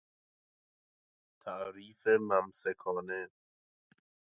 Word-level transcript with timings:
تعریف 1.45 2.03
ممسکانه 2.29 3.21